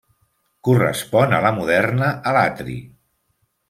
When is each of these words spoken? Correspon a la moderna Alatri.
Correspon 0.67 1.37
a 1.37 1.43
la 1.45 1.53
moderna 1.59 2.11
Alatri. 2.35 2.83